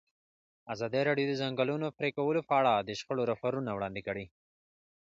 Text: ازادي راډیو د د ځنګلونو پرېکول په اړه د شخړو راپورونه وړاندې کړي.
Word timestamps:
ازادي 0.73 1.01
راډیو 1.09 1.27
د 1.29 1.33
د 1.37 1.39
ځنګلونو 1.41 1.87
پرېکول 1.99 2.35
په 2.49 2.53
اړه 2.59 2.73
د 2.77 2.89
شخړو 2.99 3.29
راپورونه 3.31 3.69
وړاندې 3.73 4.01
کړي. 4.07 4.25